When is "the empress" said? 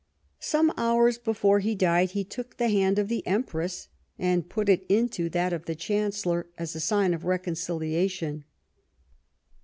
3.07-3.87